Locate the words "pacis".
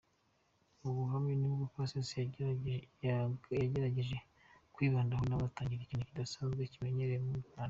1.73-2.09